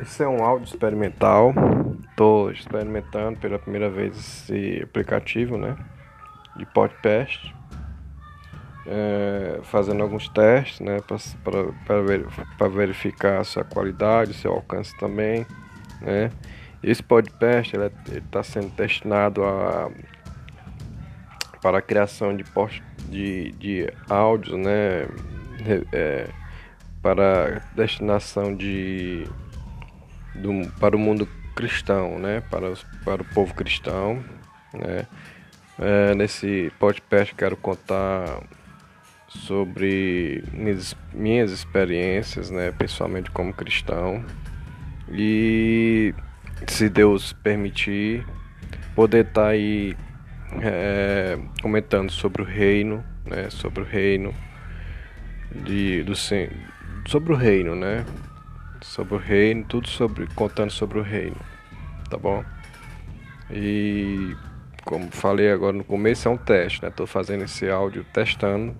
[0.00, 1.52] Esse é um áudio experimental.
[2.10, 5.76] Estou experimentando pela primeira vez esse aplicativo, né?
[6.56, 7.54] De podcast.
[8.86, 10.98] É, fazendo alguns testes, né?
[11.84, 12.26] Para ver,
[12.70, 15.44] verificar a sua qualidade, seu alcance também,
[16.00, 16.30] né?
[16.80, 17.76] Esse podcast
[18.08, 19.90] está sendo destinado a,
[21.60, 25.08] para a criação de, post, de, de áudios, né?
[25.92, 26.28] É,
[27.02, 29.26] para destinação de
[30.34, 32.40] do, para o mundo cristão, né?
[32.50, 32.72] Para,
[33.04, 34.22] para o povo cristão,
[34.72, 35.06] né?
[35.78, 38.40] É, nesse podcast quero contar
[39.28, 42.72] sobre minhas, minhas experiências, né?
[42.72, 44.24] Pessoalmente como cristão
[45.10, 46.14] e
[46.66, 48.26] se Deus permitir
[48.94, 49.96] poder estar tá aí
[50.62, 53.50] é, comentando sobre o reino, né?
[53.50, 54.34] Sobre o reino
[55.52, 56.14] de, do
[57.06, 58.04] sobre o reino, né?
[58.88, 61.36] Sobre o reino, tudo sobre contando sobre o reino,
[62.08, 62.42] tá bom?
[63.50, 64.34] E
[64.84, 66.90] como falei agora no começo é um teste, né?
[66.90, 68.74] Tô fazendo esse áudio testando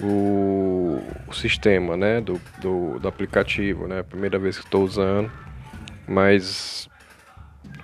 [0.00, 2.20] o, o sistema, né?
[2.20, 4.04] Do, do, do, aplicativo, né?
[4.04, 5.30] Primeira vez que estou usando,
[6.06, 6.88] mas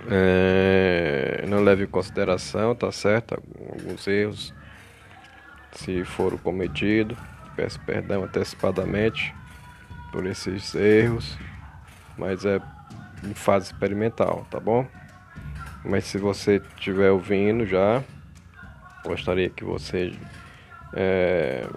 [0.09, 3.33] é, não leve em consideração, tá certo?
[3.69, 4.53] Alguns erros,
[5.73, 7.17] se foram cometidos,
[7.57, 9.35] peço perdão antecipadamente
[10.13, 11.37] por esses erros,
[12.15, 12.61] mas é
[13.23, 14.87] em fase experimental, tá bom?
[15.83, 18.03] Mas se você estiver ouvindo já,
[19.03, 20.13] gostaria que você
[20.93, 21.67] é,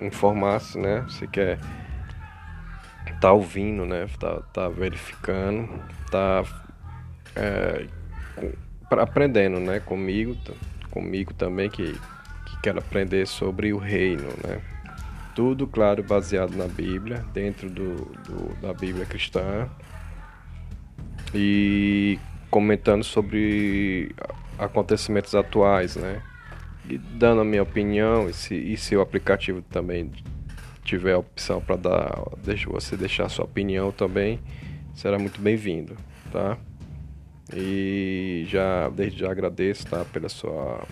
[0.00, 1.06] informasse, né?
[1.08, 1.58] Se quer
[3.20, 4.06] tá ouvindo, né?
[4.18, 6.42] Tá, tá verificando, tá
[7.36, 7.86] é,
[8.90, 9.78] aprendendo, né?
[9.80, 10.36] Comigo,
[10.90, 14.60] comigo também que, que quero aprender sobre o reino, né?
[15.34, 19.68] Tudo, claro, baseado na Bíblia, dentro do, do, da Bíblia cristã.
[21.34, 22.18] E
[22.50, 24.14] comentando sobre
[24.58, 26.22] acontecimentos atuais, né?
[26.88, 30.10] E dando a minha opinião, e se, e se o aplicativo também
[30.84, 34.38] tiver a opção para dar, deixa você deixar sua opinião também,
[34.94, 35.96] será muito bem-vindo,
[36.30, 36.58] tá?
[37.52, 40.86] E já desde já agradeço, tá, pela sua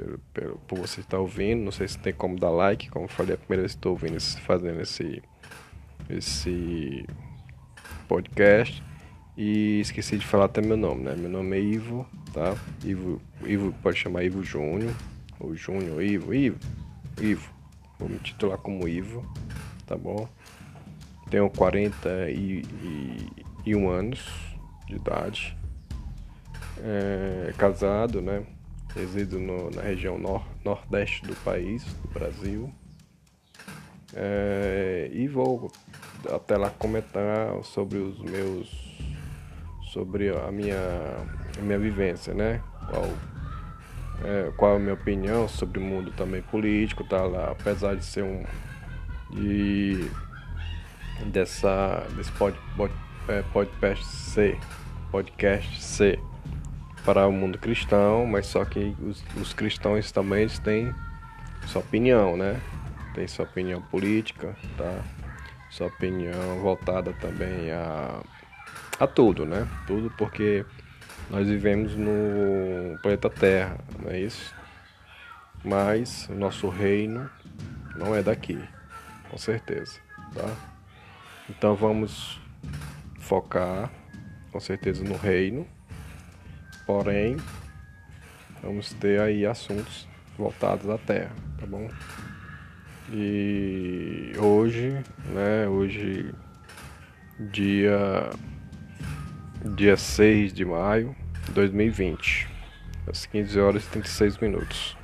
[0.00, 1.62] pelo, pelo, por você estar ouvindo.
[1.62, 4.18] Não sei se tem como dar like, como falei a primeira vez que estou ouvindo,
[4.40, 5.22] fazendo esse,
[6.08, 7.06] esse
[8.08, 8.82] podcast.
[9.36, 11.14] E esqueci de falar até meu nome, né?
[11.16, 12.56] Meu nome é Ivo, tá?
[12.84, 14.92] Ivo, Ivo pode chamar Ivo Júnior,
[15.38, 16.58] ou Júnior, Ivo, Ivo,
[17.20, 17.48] Ivo.
[17.98, 19.24] Vou me titular como Ivo,
[19.86, 20.28] tá bom?
[21.30, 24.28] Tenho 41 anos
[24.86, 25.56] de idade.
[26.82, 28.44] É, casado, né?
[28.94, 32.72] Resido no, na região nor, nordeste do país, do Brasil.
[34.14, 35.70] É, e vou
[36.28, 38.90] até lá comentar sobre os meus
[39.92, 40.76] sobre a minha,
[41.58, 42.62] a minha vivência, né?
[42.88, 43.08] Qual,
[44.24, 48.22] é, qual a minha opinião sobre o mundo também político, tá lá, apesar de ser
[48.22, 48.44] um
[49.32, 50.08] de
[51.26, 52.92] dessa desse pod, pod,
[53.28, 54.58] é, podcast C,
[55.10, 56.18] podcast C
[57.10, 60.94] para o mundo cristão, mas só que os, os cristãos também têm
[61.66, 62.60] sua opinião, né?
[63.16, 65.02] Tem sua opinião política, tá?
[65.70, 68.22] Sua opinião voltada também a,
[69.00, 69.66] a tudo, né?
[69.88, 70.64] Tudo porque
[71.28, 74.54] nós vivemos no planeta Terra, não é isso?
[75.64, 77.28] Mas o nosso reino
[77.96, 78.56] não é daqui,
[79.28, 79.98] com certeza,
[80.32, 80.48] tá?
[81.48, 82.40] Então vamos
[83.18, 83.90] focar
[84.52, 85.66] com certeza no reino
[86.92, 87.36] Porém,
[88.60, 91.88] vamos ter aí assuntos voltados à Terra, tá bom?
[93.12, 96.34] E hoje, né, hoje
[97.38, 98.30] dia
[99.76, 101.14] dia 6 de maio
[101.46, 102.48] de 2020,
[103.06, 104.96] às 15 horas e 36 minutos.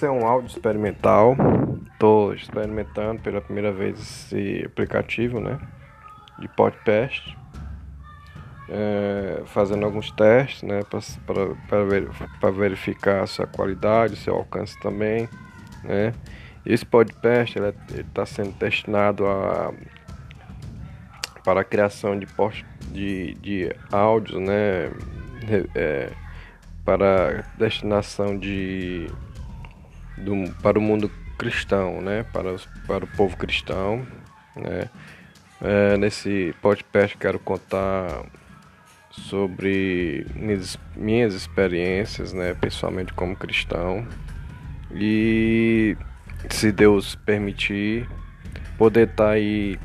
[0.00, 1.36] Esse é um áudio experimental.
[1.92, 5.60] Estou experimentando pela primeira vez esse aplicativo, né?
[6.38, 7.36] De podcast.
[8.70, 10.80] É, fazendo alguns testes, né?
[11.68, 12.08] Para ver,
[12.50, 15.28] verificar a sua qualidade, seu alcance também,
[15.84, 16.14] né?
[16.64, 17.58] Esse podcast
[17.90, 19.70] está sendo destinado a
[21.44, 24.90] para a criação de post, de, de áudios, né?
[25.74, 26.10] É,
[26.86, 29.06] para destinação de
[30.20, 32.24] do, para o mundo cristão, né?
[32.32, 32.56] Para,
[32.86, 34.06] para o povo cristão,
[34.56, 34.88] né?
[35.62, 38.24] É, nesse podcast quero contar
[39.10, 44.06] sobre minhas, minhas experiências, né, pessoalmente como cristão.
[44.94, 45.96] E
[46.48, 48.08] se Deus permitir,
[48.78, 49.78] poder estar tá aí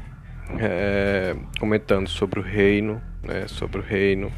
[0.59, 4.31] é, comentando sobre o reino, né, sobre o reino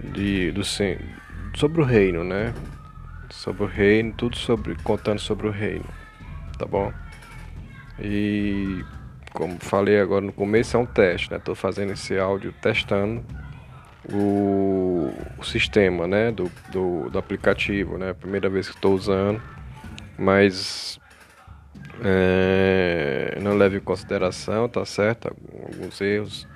[0.00, 2.52] de, do sobre o reino, né,
[3.36, 5.84] sobre o reino, tudo sobre contando sobre o reino,
[6.58, 6.92] tá bom?
[8.00, 8.82] E
[9.32, 11.38] como falei agora no começo é um teste, né?
[11.38, 13.22] Tô fazendo esse áudio testando
[14.10, 18.14] o, o sistema, né, do, do, do aplicativo, né?
[18.14, 19.40] Primeira vez que estou usando,
[20.18, 20.98] mas
[22.02, 25.28] é, não leve em consideração, tá certo?
[25.28, 26.48] Alguns erros,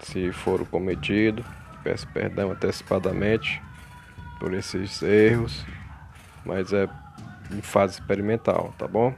[0.00, 1.44] se foram cometidos,
[1.84, 3.62] peço perdão antecipadamente
[4.40, 5.64] por esses erros,
[6.44, 6.88] mas é
[7.52, 9.14] em fase experimental, tá bom?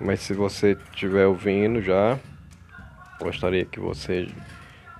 [0.00, 2.18] Mas se você estiver ouvindo já,
[3.20, 4.28] gostaria que você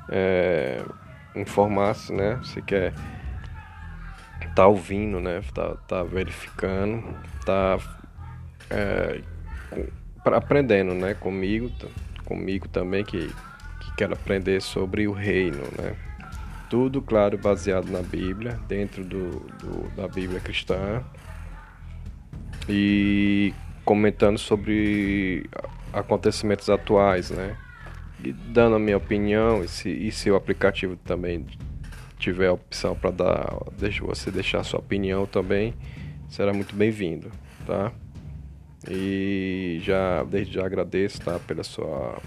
[0.09, 0.83] é,
[1.37, 2.41] informasse, né?
[2.43, 2.95] Se quer
[4.59, 5.41] tá ouvindo, né?
[5.55, 7.15] Tá, tá verificando,
[7.47, 7.79] tá
[8.71, 9.21] é,
[10.25, 11.15] aprendendo, né?
[11.15, 11.71] Comigo,
[12.25, 15.95] comigo também que, que quero aprender sobre o reino, né?
[16.69, 21.03] Tudo, claro, baseado na Bíblia, dentro do, do da Bíblia cristã
[22.69, 23.55] e
[23.85, 25.49] comentando sobre
[25.93, 27.57] acontecimentos atuais, né?
[28.23, 31.47] E dando a minha opinião, e se, e se o aplicativo também
[32.19, 35.73] tiver a opção para dar, deixa você deixar sua opinião também,
[36.29, 37.31] será muito bem-vindo,
[37.67, 37.93] tá?
[38.91, 42.21] E já desde já agradeço, tá, pela sua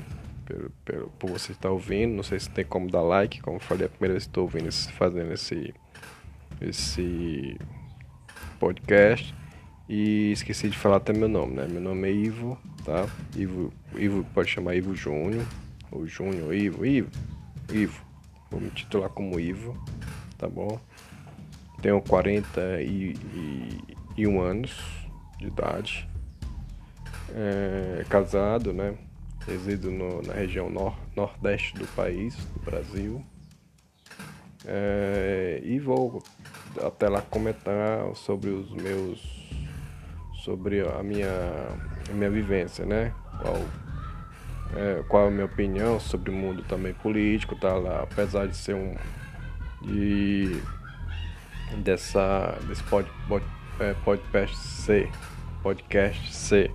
[0.52, 2.16] pelo, pelo, por você estar ouvindo.
[2.16, 4.72] Não sei se tem como dar like, como falei a primeira vez que estou ouvindo
[4.92, 5.74] fazendo esse
[6.60, 7.58] esse
[8.60, 9.34] podcast.
[9.90, 11.68] E esqueci de falar até meu nome, né?
[11.68, 12.56] Meu nome é Ivo,
[12.86, 13.08] tá?
[13.36, 15.44] Ivo, Ivo pode chamar Ivo Júnior,
[15.92, 17.10] ou Júnior, Ivo, Ivo,
[17.72, 18.06] Ivo.
[18.50, 19.76] Vou me titular como Ivo,
[20.38, 20.80] tá bom?
[21.82, 24.80] Tenho 41 anos
[25.40, 26.08] de idade.
[27.34, 28.96] É, casado, né?
[29.48, 33.26] Resido no, na região nor, nordeste do país, do Brasil.
[34.66, 36.22] É, e vou
[36.82, 39.50] até lá comentar sobre os meus.
[40.44, 41.30] sobre a minha,
[42.10, 43.14] a minha vivência, né?
[43.42, 43.58] Qual
[44.76, 48.56] é, qual é a minha opinião sobre o mundo também político, tá lá, apesar de
[48.56, 48.96] ser um
[49.82, 50.62] de
[51.84, 53.44] dessa desse pod, pod,
[53.80, 55.10] é, podcast C,
[55.64, 56.72] podcast C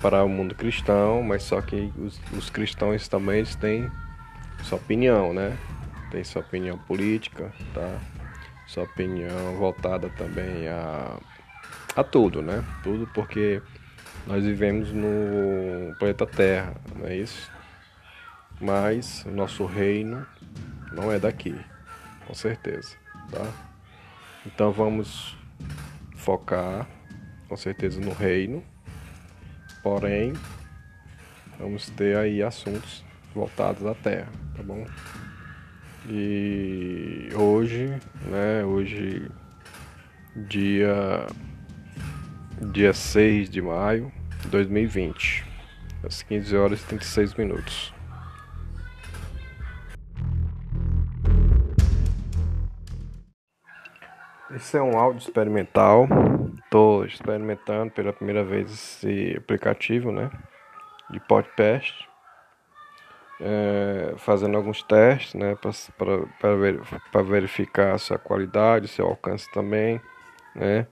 [0.00, 3.90] para o mundo cristão, mas só que os, os cristãos também eles têm
[4.62, 5.56] sua opinião, né?
[6.10, 7.98] Tem sua opinião política, tá?
[8.66, 11.18] Sua opinião voltada também a
[11.96, 12.62] a tudo, né?
[12.82, 13.62] Tudo porque
[14.26, 17.50] nós vivemos no planeta Terra, não é isso?
[18.60, 20.26] Mas o nosso reino
[20.92, 21.58] não é daqui,
[22.26, 22.96] com certeza,
[23.30, 23.50] tá?
[24.44, 25.36] Então vamos
[26.16, 26.86] focar
[27.48, 28.62] com certeza no reino,
[29.86, 30.32] porém
[31.60, 34.84] vamos ter aí assuntos voltados à Terra, tá bom?
[36.08, 39.30] E hoje, né, hoje
[40.34, 41.24] dia
[42.72, 44.10] dia 6 de maio
[44.42, 45.44] de 2020,
[46.02, 47.94] às 15 horas e 36 minutos.
[54.56, 56.08] Esse é um áudio experimental.
[56.64, 60.30] Estou experimentando pela primeira vez esse aplicativo, né?
[61.10, 62.08] De podcast.
[63.38, 65.58] É, fazendo alguns testes, né?
[66.40, 66.80] Para ver,
[67.22, 70.00] verificar a sua qualidade, seu alcance também,
[70.54, 70.86] né?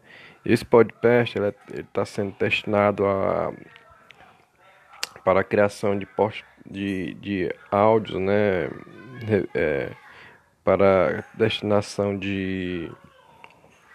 [0.44, 1.38] Esse podcast
[1.72, 3.50] está sendo destinado a,
[5.24, 8.68] para a criação de, post, de, de áudios, né?
[9.54, 9.90] É,
[10.62, 12.92] para destinação de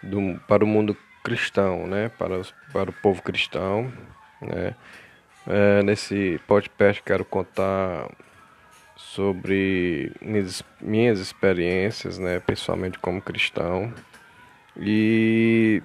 [0.02, 2.10] do, para o mundo cristão, né?
[2.10, 3.92] Para, os, para o povo cristão,
[4.40, 4.74] né?
[5.46, 8.08] É, nesse podcast quero contar
[8.96, 12.40] sobre minhas, minhas experiências, né?
[12.40, 13.92] Pessoalmente como cristão
[14.76, 15.82] e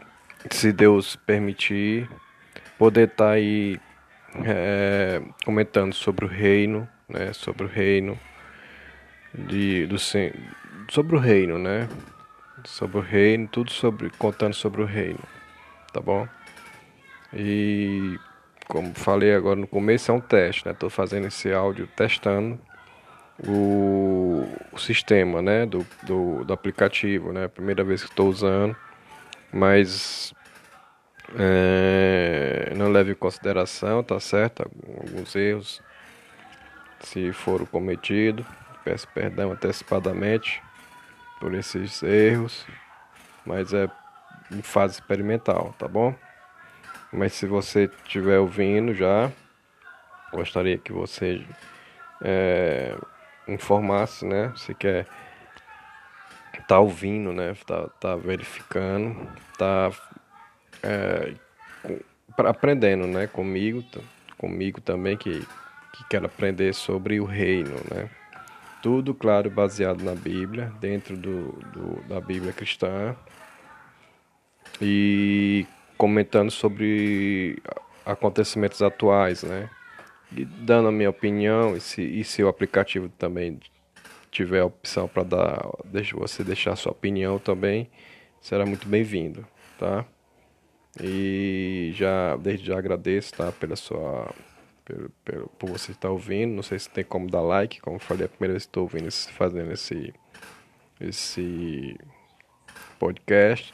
[0.51, 2.09] se Deus permitir,
[2.77, 3.79] poder estar tá aí
[4.43, 8.19] é, comentando sobre o reino, né, sobre o reino
[9.33, 11.87] de, do sobre o reino, né,
[12.67, 15.19] sobre o reino, tudo sobre contando sobre o reino,
[15.93, 16.27] tá bom?
[17.33, 18.17] E
[18.67, 20.73] como falei agora no começo é um teste, né?
[20.73, 22.59] Tô fazendo esse áudio testando
[23.47, 27.47] o, o sistema, né, do, do, do aplicativo, né?
[27.47, 28.75] Primeira vez que estou usando
[29.55, 30.33] mas
[31.33, 34.63] é, não leve em consideração, tá certo?
[34.63, 35.81] Alguns erros,
[36.99, 38.45] se foram cometidos,
[38.83, 40.61] peço perdão antecipadamente
[41.39, 42.65] por esses erros,
[43.45, 43.89] mas é
[44.51, 46.15] em fase experimental, tá bom?
[47.11, 49.31] Mas se você estiver ouvindo já,
[50.31, 51.45] gostaria que você
[52.21, 52.95] é,
[53.47, 54.53] informasse, né?
[54.55, 55.07] Se quer
[56.67, 57.55] tá ouvindo, né?
[57.65, 59.27] Tá, tá verificando,
[59.57, 59.91] tá
[60.83, 61.33] é,
[62.37, 63.27] aprendendo, né?
[63.27, 63.83] Comigo,
[64.37, 65.41] comigo também que,
[65.93, 68.09] que quero aprender sobre o reino, né?
[68.85, 73.15] Tudo, claro, baseado na Bíblia, dentro do, do da Bíblia cristã.
[74.79, 75.65] E
[75.97, 77.57] comentando sobre
[78.05, 79.71] acontecimentos atuais, né?
[80.31, 83.59] E dando a minha opinião, e se, e se o aplicativo também
[84.29, 87.89] tiver a opção para dar, deixa você deixar a sua opinião também,
[88.39, 89.47] será muito bem-vindo,
[89.79, 90.05] tá?
[91.01, 94.31] E já desde já agradeço, tá, pela sua
[94.85, 96.53] pelo, pelo, por você estar ouvindo.
[96.53, 98.83] Não sei se tem como dar like, como eu falei a primeira vez que estou
[98.83, 100.13] ouvindo esse, fazendo esse
[100.99, 101.97] esse
[102.99, 103.73] podcast.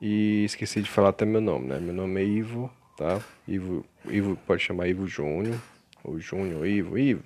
[0.00, 1.80] E esqueci de falar até meu nome, né?
[1.80, 3.20] Meu nome é Ivo, tá?
[3.46, 5.60] Ivo, Ivo pode chamar Ivo Júnior,
[6.04, 7.24] ou Júnior, Ivo, Ivo,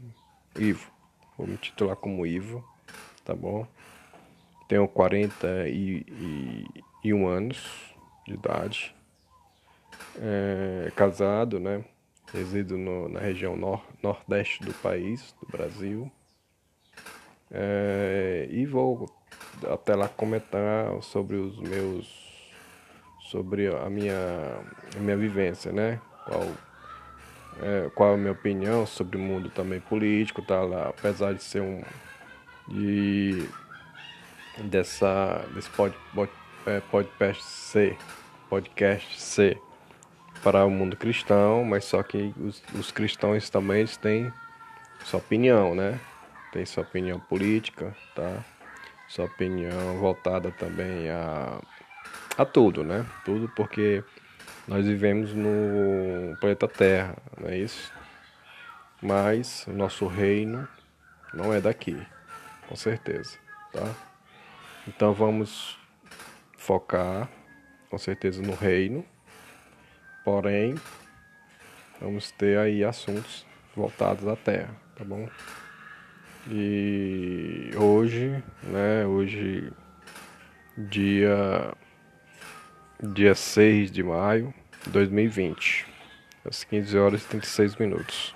[0.58, 0.90] Ivo.
[1.36, 2.64] Vou me titular como Ivo,
[3.24, 3.66] tá bom?
[4.68, 7.94] Tenho 41 anos
[8.26, 8.94] de idade.
[10.18, 11.84] É, casado, né?
[12.32, 16.10] Resido no, na região nor, nordeste do país, do Brasil.
[17.50, 19.06] É, e vou
[19.70, 22.32] até lá comentar sobre os meus
[23.30, 24.14] sobre a minha,
[24.94, 26.00] a minha vivência, né?
[26.26, 26.46] Qual,
[27.62, 31.62] é, qual a minha opinião sobre o mundo também político, tá lá, apesar de ser
[31.62, 31.82] um
[32.68, 33.48] de
[34.64, 36.30] dessa desse pod, pod,
[36.66, 37.96] é, podcast C,
[38.48, 39.58] podcast C
[40.42, 44.32] para o mundo cristão, mas só que os, os cristãos também têm
[45.04, 46.00] sua opinião, né?
[46.52, 48.44] Tem sua opinião política, tá?
[49.08, 51.60] Sua opinião voltada também a
[52.36, 53.06] a tudo, né?
[53.24, 54.02] Tudo porque
[54.66, 57.92] nós vivemos no planeta Terra, não é isso?
[59.00, 60.66] Mas o nosso reino
[61.34, 62.00] não é daqui,
[62.68, 63.36] com certeza,
[63.72, 63.94] tá?
[64.86, 65.78] Então vamos
[66.56, 67.28] focar
[67.90, 69.04] com certeza no reino,
[70.24, 70.74] porém
[72.00, 75.28] vamos ter aí assuntos voltados à Terra, tá bom?
[76.50, 79.72] E hoje, né, hoje
[80.76, 81.72] dia
[83.00, 85.86] dia 6 de maio de 2020,
[86.44, 88.34] às 15 horas e 36 minutos.